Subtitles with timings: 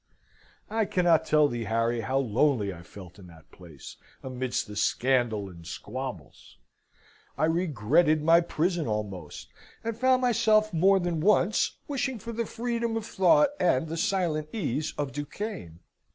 [0.67, 5.47] I cannot tell thee, Harry, how lonely I felt in that place, amidst the scandal
[5.47, 6.57] and squabbles:
[7.37, 9.49] I regretted my prison almost,
[9.83, 14.49] and found myself more than once wishing for the freedom of thought, and the silent
[14.51, 15.81] ease of Duquesne.